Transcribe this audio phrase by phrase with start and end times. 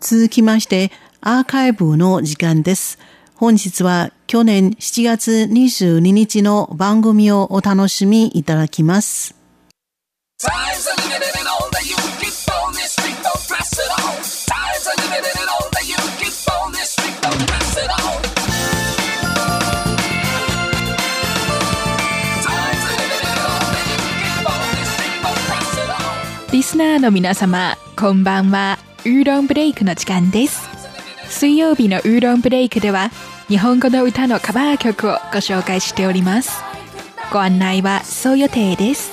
[0.00, 2.98] 続きまして、アーカイブの時間です。
[3.34, 9.34] 本日は去年7月22日の番組をお楽しみいただきます。
[26.52, 28.89] リスナーの皆様、こんばんは。
[29.00, 30.68] ウーロンブレイクの時間です。
[31.26, 33.10] 水曜日のウーロンブレイクでは、
[33.48, 36.62] 日本語の歌のカバー曲をご紹介しております。
[37.32, 39.12] ご案内はそう予定です。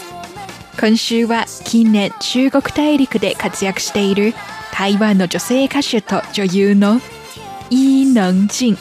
[0.78, 4.34] 今週は近年中国大陸で活躍している
[4.74, 7.00] 台湾の女性歌手と女優の
[7.70, 8.78] イ・ノンジン、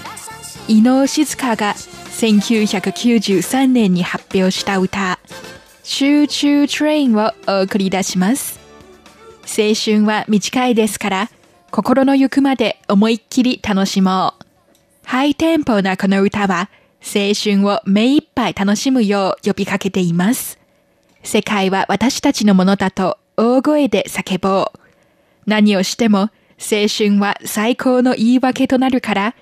[0.67, 5.21] 伊能静香が1993年に発表した歌、
[5.85, 8.66] 集中トレインをお送り出します。
[9.47, 11.31] 青春は短いですから、
[11.71, 14.45] 心の行くまで思いっきり楽しもう。
[15.05, 16.69] ハイテンポなこの歌は、
[17.01, 20.59] 青春を目いっぱい楽しむよう呼びかけています。
[21.23, 24.79] 世界は私たちのものだと大声で叫ぼう。
[25.47, 29.35] 何をしても青春は最高の言い訳となるから、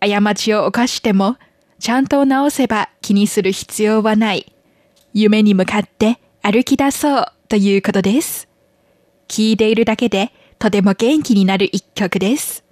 [0.00, 1.36] 過ちを犯しても
[1.78, 4.52] ちゃんと直せば気にする必要はない。
[5.12, 8.48] 夢に向かって歩き出そうということです。
[9.28, 12.64] 聴いているだけでとても元気になる一曲です。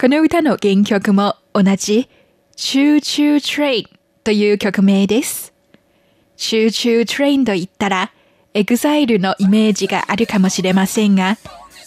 [0.00, 2.08] この歌の原曲も同じ
[2.56, 3.86] Choo Choo Train
[4.24, 5.52] という曲名です。
[6.36, 8.12] Choo Choo Train と言ったら
[8.54, 11.38] EXILE のイメージがあるかもしれませんが、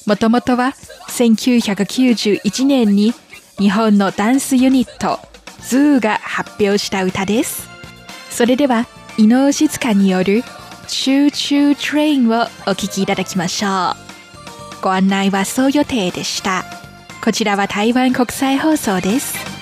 [0.06, 0.74] もともとは
[1.10, 3.14] 1991年に
[3.58, 5.20] 日本のダンスユニット
[5.62, 7.68] ZOO が発表した歌です。
[8.30, 10.44] それでは、伊能静による
[10.88, 14.82] Choo Choo TRAIN をお聞きいただきましょう。
[14.82, 16.66] ご案内はそう予定でした。
[17.24, 19.53] こちらは台湾国際放送です。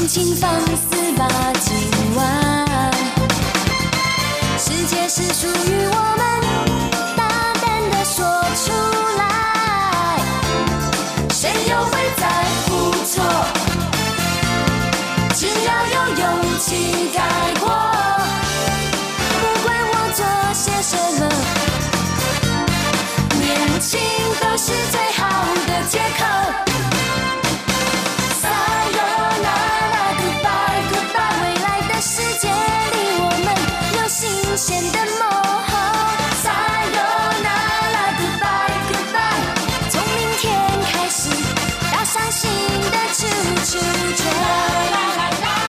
[0.00, 1.28] 尽情放肆吧，
[1.60, 1.76] 今
[2.16, 2.90] 晚
[4.58, 6.40] 世界是属于我们，
[7.18, 7.28] 大
[7.60, 8.24] 胆的说
[8.56, 8.72] 出
[9.18, 10.16] 来，
[11.34, 12.26] 谁又会在
[12.64, 12.90] 乎？
[13.04, 13.22] 错，
[15.34, 17.20] 只要有勇气，概
[17.60, 17.89] 括。